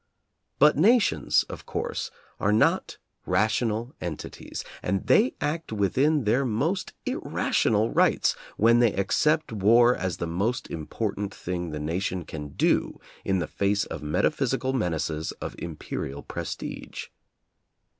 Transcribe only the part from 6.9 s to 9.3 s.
irrational rights when they ac